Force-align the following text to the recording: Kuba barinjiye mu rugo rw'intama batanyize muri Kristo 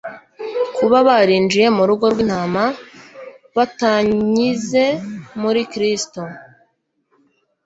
Kuba 0.75 0.97
barinjiye 1.07 1.67
mu 1.77 1.83
rugo 1.89 2.05
rw'intama 2.13 2.63
batanyize 3.55 4.83
muri 5.41 5.61
Kristo 5.71 6.21